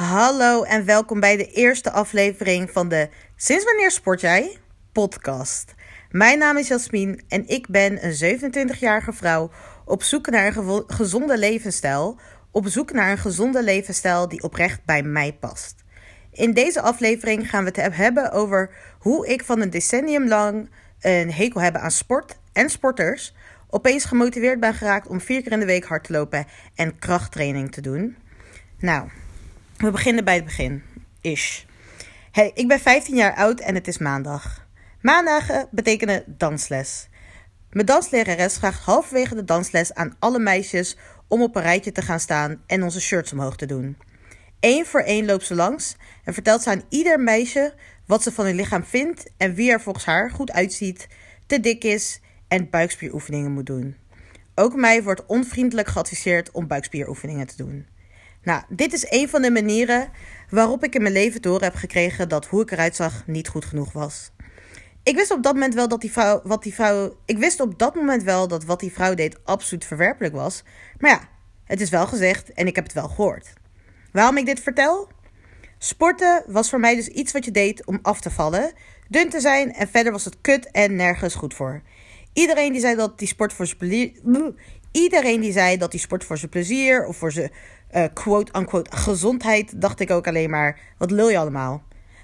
[0.00, 4.56] Hallo en welkom bij de eerste aflevering van de Sinds wanneer sport jij?
[4.92, 5.74] podcast.
[6.10, 8.38] Mijn naam is Jasmin en ik ben een
[8.74, 9.50] 27-jarige vrouw
[9.84, 12.18] op zoek naar een gezonde levensstijl.
[12.50, 15.84] Op zoek naar een gezonde levensstijl die oprecht bij mij past.
[16.32, 20.70] In deze aflevering gaan we het hebben over hoe ik van een decennium lang
[21.00, 23.34] een hekel heb aan sport en sporters
[23.68, 27.72] opeens gemotiveerd ben geraakt om vier keer in de week hard te lopen en krachttraining
[27.72, 28.16] te doen.
[28.78, 29.08] Nou,
[29.80, 30.82] we beginnen bij het begin.
[31.20, 31.62] Ish.
[32.32, 34.66] Hey, ik ben 15 jaar oud en het is maandag.
[35.00, 37.08] Maandagen betekenen dansles.
[37.70, 40.96] Mijn danslerares vraagt halverwege de dansles aan alle meisjes
[41.28, 43.96] om op een rijtje te gaan staan en onze shirts omhoog te doen.
[44.60, 47.74] Eén voor één loopt ze langs en vertelt ze aan ieder meisje
[48.06, 51.06] wat ze van hun lichaam vindt en wie er volgens haar goed uitziet,
[51.46, 53.96] te dik is en buikspieroefeningen moet doen.
[54.54, 57.86] Ook mij wordt onvriendelijk geadviseerd om buikspieroefeningen te doen.
[58.42, 60.10] Nou, dit is een van de manieren
[60.50, 63.64] waarop ik in mijn leven door heb gekregen dat hoe ik eruit zag niet goed
[63.64, 64.30] genoeg was.
[65.02, 67.78] Ik wist op dat moment wel dat die vrouw, wat die vrouw, ik wist op
[67.78, 70.62] dat moment wel dat wat die vrouw deed absoluut verwerpelijk was.
[70.98, 71.28] Maar ja,
[71.64, 73.52] het is wel gezegd en ik heb het wel gehoord.
[74.12, 75.08] Waarom ik dit vertel?
[75.78, 78.72] Sporten was voor mij dus iets wat je deed om af te vallen,
[79.08, 81.82] dun te zijn en verder was het kut en nergens goed voor.
[82.32, 83.66] Iedereen die zei dat die sport voor.
[84.92, 87.50] Iedereen die zei dat die sport voor zijn plezier of voor zijn
[87.92, 91.82] uh, quote-unquote gezondheid, dacht ik ook alleen maar: wat lul je allemaal?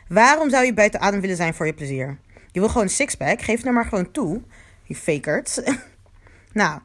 [0.09, 2.19] Waarom zou je buiten adem willen zijn voor je plezier?
[2.53, 4.43] Je wil gewoon een sixpack, geef het nou maar gewoon toe,
[4.83, 5.63] je fakert.
[6.53, 6.81] nou,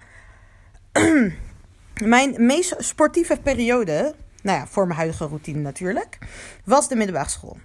[2.15, 6.17] mijn meest sportieve periode, nou ja, voor mijn huidige routine natuurlijk,
[6.65, 7.57] was de middelbare school.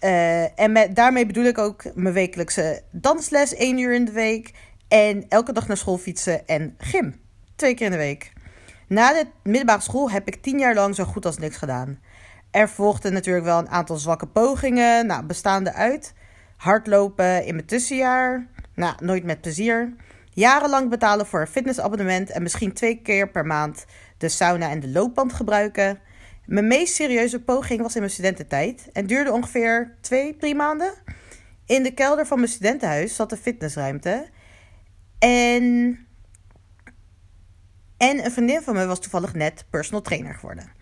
[0.00, 4.52] Uh, en met, daarmee bedoel ik ook mijn wekelijkse dansles, één uur in de week.
[4.88, 7.20] En elke dag naar school fietsen en gym,
[7.56, 8.32] twee keer in de week.
[8.88, 11.98] Na de middelbare school heb ik tien jaar lang zo goed als niks gedaan.
[12.50, 16.14] Er volgden natuurlijk wel een aantal zwakke pogingen, nou, bestaande uit
[16.56, 19.94] hardlopen in mijn tussenjaar, nou, nooit met plezier.
[20.30, 23.84] Jarenlang betalen voor een fitnessabonnement en misschien twee keer per maand
[24.18, 25.98] de sauna en de loopband gebruiken.
[26.44, 30.92] Mijn meest serieuze poging was in mijn studententijd en duurde ongeveer twee, drie maanden.
[31.66, 34.28] In de kelder van mijn studentenhuis zat een fitnessruimte.
[35.18, 35.98] En
[37.96, 40.72] en een vriendin van me was toevallig net personal trainer geworden.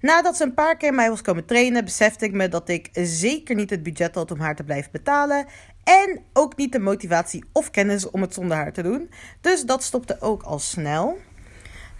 [0.00, 3.54] Nadat ze een paar keer mij was komen trainen, besefte ik me dat ik zeker
[3.54, 5.46] niet het budget had om haar te blijven betalen.
[5.84, 9.10] En ook niet de motivatie of kennis om het zonder haar te doen.
[9.40, 11.18] Dus dat stopte ook al snel.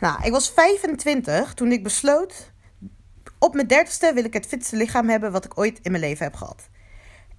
[0.01, 2.53] Nou, ik was 25 toen ik besloot.
[3.39, 6.25] Op mijn dertigste wil ik het fitste lichaam hebben wat ik ooit in mijn leven
[6.25, 6.69] heb gehad.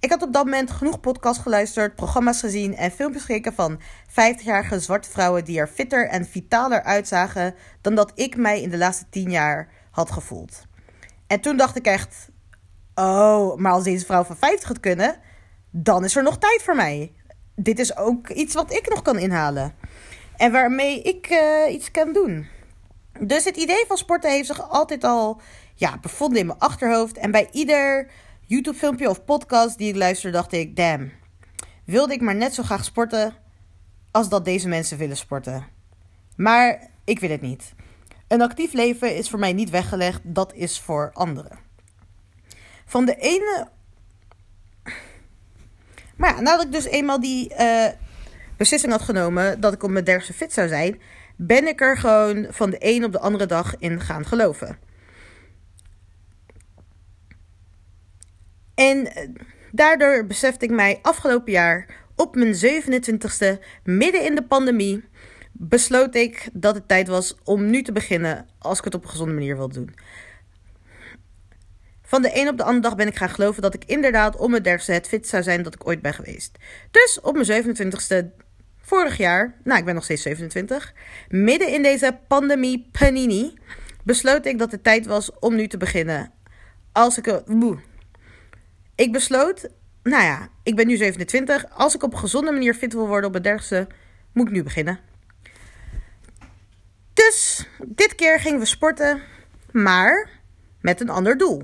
[0.00, 3.80] Ik had op dat moment genoeg podcasts geluisterd, programma's gezien en filmpjes gekeken van
[4.10, 8.78] 50-jarige zwarte vrouwen die er fitter en vitaler uitzagen dan dat ik mij in de
[8.78, 10.62] laatste 10 jaar had gevoeld.
[11.26, 12.28] En toen dacht ik echt:
[12.94, 15.16] oh, maar als deze vrouw van 50 het kunnen,
[15.70, 17.12] dan is er nog tijd voor mij.
[17.54, 19.74] Dit is ook iets wat ik nog kan inhalen.
[20.36, 22.46] En waarmee ik uh, iets kan doen.
[23.20, 25.40] Dus het idee van sporten heeft zich altijd al
[25.74, 27.16] ja, bevonden in mijn achterhoofd.
[27.16, 28.10] En bij ieder
[28.50, 31.12] YouTube-filmpje of podcast die ik luister, dacht ik: damn,
[31.84, 33.34] wilde ik maar net zo graag sporten
[34.10, 35.66] als dat deze mensen willen sporten.
[36.36, 37.72] Maar ik wil het niet.
[38.28, 41.58] Een actief leven is voor mij niet weggelegd, dat is voor anderen.
[42.84, 43.68] Van de ene.
[46.16, 47.86] Maar ja, nadat ik dus eenmaal die uh,
[48.56, 51.00] beslissing had genomen dat ik op mijn dertigste fit zou zijn,
[51.36, 54.78] ben ik er gewoon van de een op de andere dag in gaan geloven.
[58.80, 59.28] En eh,
[59.72, 61.86] daardoor besefte ik mij afgelopen jaar
[62.16, 65.04] op mijn 27ste, midden in de pandemie,
[65.52, 69.10] besloot ik dat het tijd was om nu te beginnen als ik het op een
[69.10, 69.94] gezonde manier wil doen.
[72.02, 74.50] Van de een op de andere dag ben ik gaan geloven dat ik inderdaad om
[74.50, 76.58] mijn dertigste het fit zou zijn dat ik ooit ben geweest.
[76.90, 78.26] Dus op mijn 27ste
[78.80, 80.94] vorig jaar, nou ik ben nog steeds 27,
[81.28, 83.54] midden in deze pandemie panini,
[84.04, 86.32] besloot ik dat het tijd was om nu te beginnen.
[86.92, 87.42] Als ik,
[89.00, 89.68] ik besloot,
[90.02, 91.70] nou ja, ik ben nu 27.
[91.70, 93.86] Als ik op een gezonde manier fit wil worden op het dergste,
[94.32, 94.98] moet ik nu beginnen.
[97.12, 99.22] Dus dit keer gingen we sporten,
[99.72, 100.30] maar
[100.80, 101.62] met een ander doel.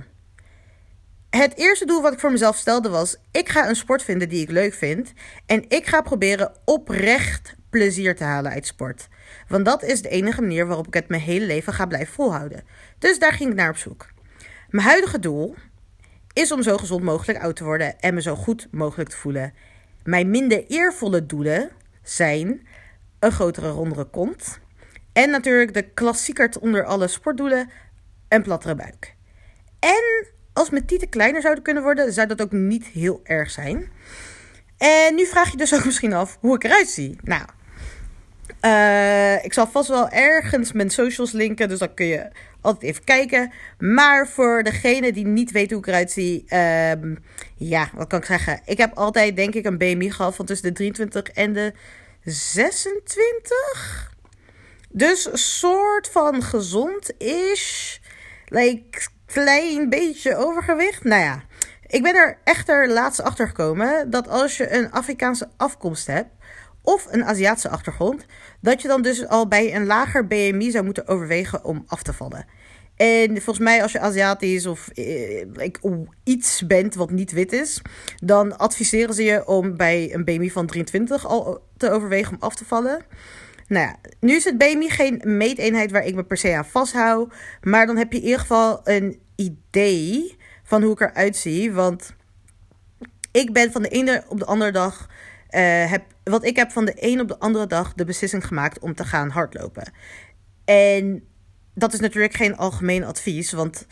[1.30, 4.42] Het eerste doel wat ik voor mezelf stelde was: ik ga een sport vinden die
[4.42, 5.12] ik leuk vind
[5.46, 9.08] en ik ga proberen oprecht plezier te halen uit sport.
[9.48, 12.64] Want dat is de enige manier waarop ik het mijn hele leven ga blijven volhouden.
[12.98, 14.06] Dus daar ging ik naar op zoek.
[14.68, 15.54] Mijn huidige doel
[16.36, 19.54] is om zo gezond mogelijk oud te worden en me zo goed mogelijk te voelen.
[20.04, 21.70] Mijn minder eervolle doelen
[22.02, 22.66] zijn
[23.18, 24.58] een grotere, rondere kont.
[25.12, 27.70] En natuurlijk de klassieker onder alle sportdoelen,
[28.28, 29.14] een plattere buik.
[29.78, 33.90] En als mijn tieten kleiner zouden kunnen worden, zou dat ook niet heel erg zijn.
[34.78, 37.18] En nu vraag je dus ook misschien af hoe ik eruit zie.
[37.22, 37.44] Nou,
[38.60, 42.28] uh, ik zal vast wel ergens mijn socials linken, dus dan kun je
[42.66, 43.52] altijd even kijken.
[43.78, 46.92] Maar voor degene die niet weet hoe ik eruit zie, uh,
[47.54, 48.60] ja, wat kan ik zeggen?
[48.64, 51.72] Ik heb altijd, denk ik, een BMI gehad van tussen de 23 en de
[52.24, 54.14] 26.
[54.88, 58.00] Dus soort van gezond is.
[58.48, 61.04] Like, klein beetje overgewicht.
[61.04, 61.42] Nou ja,
[61.86, 66.35] ik ben er echter laatst achter gekomen dat als je een Afrikaanse afkomst hebt
[66.86, 68.26] of een Aziatische achtergrond,
[68.60, 72.12] dat je dan dus al bij een lager BMI zou moeten overwegen om af te
[72.12, 72.46] vallen.
[72.96, 75.46] En volgens mij, als je Aziatisch of eh,
[76.24, 77.82] iets bent wat niet wit is,
[78.16, 82.54] dan adviseren ze je om bij een BMI van 23 al te overwegen om af
[82.54, 83.04] te vallen.
[83.68, 87.34] Nou ja, nu is het BMI geen meeteenheid waar ik me per se aan vasthoud.
[87.62, 91.72] Maar dan heb je in ieder geval een idee van hoe ik eruit zie.
[91.72, 92.14] Want
[93.32, 95.08] ik ben van de ene op de andere dag.
[95.56, 98.78] Uh, heb, wat ik heb van de een op de andere dag de beslissing gemaakt
[98.78, 99.92] om te gaan hardlopen.
[100.64, 101.22] En
[101.74, 103.86] dat is natuurlijk geen algemeen advies, want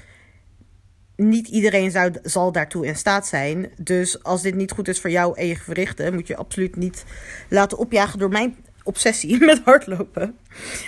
[1.16, 3.70] niet iedereen zou, zal daartoe in staat zijn.
[3.78, 7.04] Dus als dit niet goed is voor jou en je gewrichten, moet je absoluut niet
[7.48, 10.38] laten opjagen door mijn obsessie met hardlopen.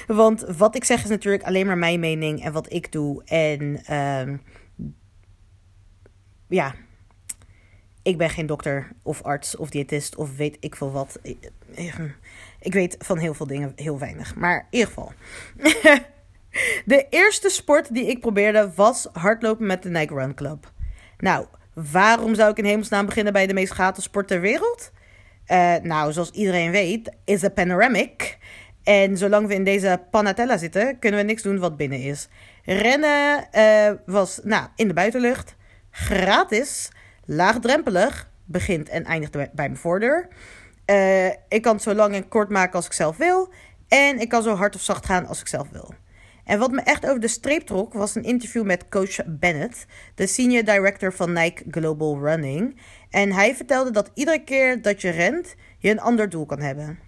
[0.07, 3.25] Want wat ik zeg is natuurlijk alleen maar mijn mening en wat ik doe.
[3.25, 4.39] En uh,
[6.49, 6.75] ja,
[8.07, 11.19] ik ben geen dokter of arts of diëtist of weet ik veel wat.
[12.61, 14.35] Ik weet van heel veel dingen heel weinig.
[14.35, 15.13] Maar in ieder geval.
[16.85, 20.73] De eerste sport die ik probeerde was hardlopen met de Nike Run Club.
[21.19, 24.93] Nou, waarom zou ik in hemelsnaam beginnen bij de meest gratis sport ter wereld?
[25.47, 28.39] Uh, nou, zoals iedereen weet, is een panoramic.
[28.83, 32.29] En zolang we in deze panatella zitten, kunnen we niks doen wat binnen is.
[32.65, 35.55] Rennen uh, was nou, in de buitenlucht,
[35.91, 36.91] gratis,
[37.27, 40.29] laagdrempelig, begint en eindigt bij mijn voordeur.
[40.87, 43.53] Uh, ik kan het zo lang en kort maken als ik zelf wil.
[43.89, 45.95] En ik kan zo hard of zacht gaan als ik zelf wil.
[46.45, 50.27] En wat me echt over de streep trok, was een interview met coach Bennett, de
[50.27, 52.81] senior director van Nike Global Running.
[53.11, 56.99] En hij vertelde dat iedere keer dat je rent, je een ander doel kan hebben.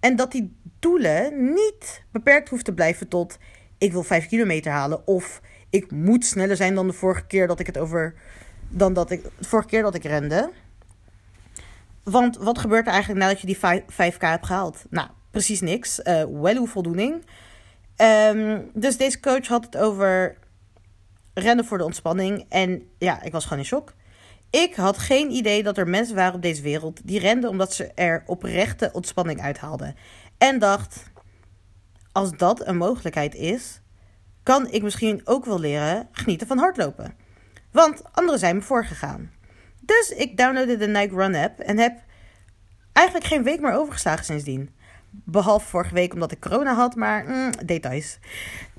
[0.00, 3.38] En dat die doelen niet beperkt hoeft te blijven tot
[3.78, 7.60] ik wil 5 kilometer halen of ik moet sneller zijn dan de vorige keer dat
[7.60, 8.14] ik het over
[8.70, 10.50] dan dat ik de vorige keer dat ik rende.
[12.02, 14.84] Want wat gebeurt er eigenlijk nadat je die 5, k hebt gehaald?
[14.90, 15.98] Nou, precies niks.
[15.98, 17.24] Uh, wel hoe voldoening.
[17.96, 20.36] Um, dus deze coach had het over
[21.34, 22.46] rennen voor de ontspanning.
[22.48, 23.92] En ja, ik was gewoon in shock.
[24.50, 27.92] Ik had geen idee dat er mensen waren op deze wereld die renden omdat ze
[27.94, 29.94] er oprechte ontspanning uithaalden.
[30.38, 31.02] En dacht,
[32.12, 33.80] als dat een mogelijkheid is,
[34.42, 37.14] kan ik misschien ook wel leren genieten van hardlopen.
[37.72, 39.30] Want anderen zijn me voorgegaan.
[39.80, 41.98] Dus ik downloadde de Nike Run app en heb
[42.92, 44.70] eigenlijk geen week meer overgeslagen sindsdien.
[45.10, 48.18] Behalve vorige week omdat ik corona had, maar mm, details.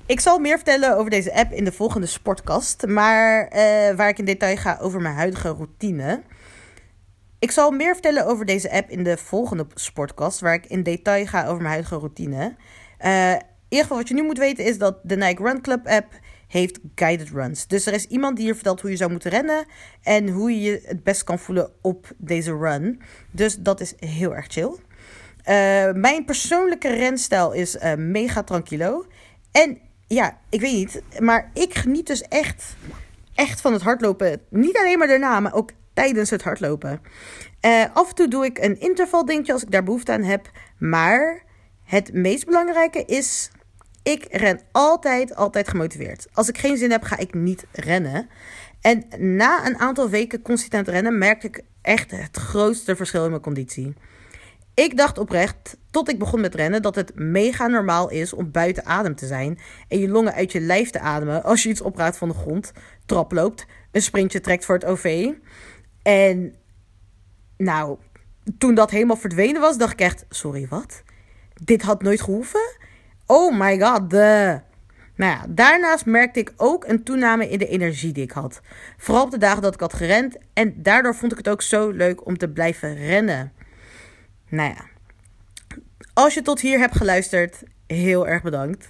[0.06, 2.86] Ik zal meer vertellen over deze app in de volgende sportkast.
[2.86, 6.22] Maar uh, waar ik in detail ga over mijn huidige routine.
[7.38, 10.40] Ik zal meer vertellen over deze app in de volgende sportkast.
[10.40, 12.56] Waar ik in detail ga over mijn huidige routine.
[13.04, 15.86] Uh, in ieder geval wat je nu moet weten is dat de Nike Run Club
[15.86, 16.12] app
[16.52, 17.66] heeft guided runs.
[17.66, 19.64] Dus er is iemand die je vertelt hoe je zou moeten rennen.
[20.02, 23.00] En hoe je je het best kan voelen op deze run.
[23.30, 24.70] Dus dat is heel erg chill.
[24.70, 29.06] Uh, mijn persoonlijke renstijl is uh, mega tranquilo.
[29.52, 32.76] En ja, ik weet niet, maar ik geniet dus echt,
[33.34, 34.40] echt van het hardlopen.
[34.48, 37.00] Niet alleen maar daarna, maar ook tijdens het hardlopen.
[37.66, 40.50] Uh, af en toe doe ik een intervaldingetje als ik daar behoefte aan heb.
[40.78, 41.42] Maar
[41.84, 43.50] het meest belangrijke is,
[44.02, 46.26] ik ren altijd, altijd gemotiveerd.
[46.32, 48.28] Als ik geen zin heb, ga ik niet rennen.
[48.80, 53.42] En na een aantal weken consistent rennen, merk ik echt het grootste verschil in mijn
[53.42, 53.94] conditie.
[54.74, 58.86] Ik dacht oprecht, tot ik begon met rennen, dat het mega normaal is om buiten
[58.86, 62.16] adem te zijn en je longen uit je lijf te ademen als je iets opraadt
[62.16, 62.72] van de grond,
[63.06, 65.30] trap loopt, een sprintje trekt voor het OV.
[66.02, 66.54] En
[67.56, 67.98] nou,
[68.58, 71.02] toen dat helemaal verdwenen was, dacht ik echt: sorry, wat?
[71.64, 72.76] Dit had nooit gehoeven?
[73.32, 74.60] Oh my god, de.
[75.16, 78.60] Nou ja, daarnaast merkte ik ook een toename in de energie die ik had.
[78.96, 80.36] Vooral op de dagen dat ik had gerend.
[80.52, 83.52] En daardoor vond ik het ook zo leuk om te blijven rennen.
[84.48, 84.84] Nou ja,
[86.12, 88.88] als je tot hier hebt geluisterd, heel erg bedankt.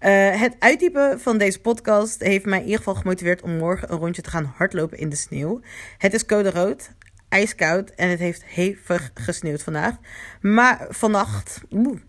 [0.00, 3.98] Uh, het uittypen van deze podcast heeft mij in ieder geval gemotiveerd om morgen een
[3.98, 5.60] rondje te gaan hardlopen in de sneeuw.
[5.98, 6.90] Het is code rood,
[7.28, 9.96] ijskoud en het heeft hevig gesneeuwd vandaag.
[10.40, 12.00] Maar vannacht, oeh,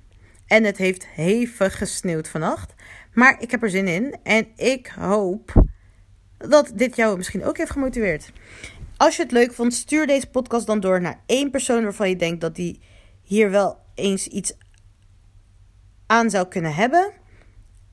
[0.52, 2.74] en het heeft hevig gesneeuwd vannacht.
[3.14, 5.64] Maar ik heb er zin in en ik hoop
[6.38, 8.32] dat dit jou misschien ook heeft gemotiveerd.
[8.98, 12.16] Als je het leuk vond, stuur deze podcast dan door naar één persoon waarvan je
[12.16, 12.82] denkt dat die
[13.22, 14.54] hier wel eens iets
[16.06, 17.12] aan zou kunnen hebben.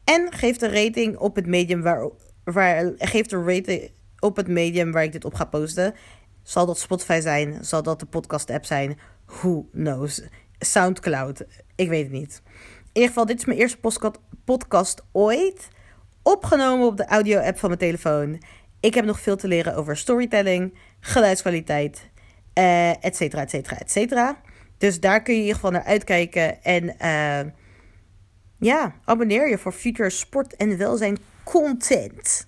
[0.04, 2.10] En geef de rating op het medium waar,
[2.44, 5.94] waar geef de rating op het medium waar ik dit op ga posten.
[6.42, 7.64] Zal dat Spotify zijn?
[7.64, 8.98] Zal dat de podcast app zijn?
[9.26, 10.22] Who knows?
[10.58, 11.44] Soundcloud.
[11.76, 12.42] Ik weet het niet.
[12.78, 13.78] In ieder geval, dit is mijn eerste
[14.44, 15.68] podcast ooit.
[16.22, 18.42] Opgenomen op de audio-app van mijn telefoon.
[18.80, 22.10] Ik heb nog veel te leren over storytelling, geluidskwaliteit,
[22.54, 24.40] uh, et cetera, et cetera, et cetera.
[24.78, 26.62] Dus daar kun je in ieder geval naar uitkijken.
[26.62, 27.52] En uh,
[28.58, 32.47] ja, abonneer je voor future sport- en welzijn content.